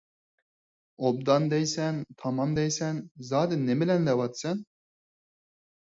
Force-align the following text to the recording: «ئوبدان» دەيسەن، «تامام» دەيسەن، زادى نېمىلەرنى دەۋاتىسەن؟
«ئوبدان» 1.03 1.45
دەيسەن، 1.51 2.01
«تامام» 2.23 2.57
دەيسەن، 2.61 3.05
زادى 3.31 3.63
نېمىلەرنى 3.71 4.13
دەۋاتىسەن؟ 4.13 4.69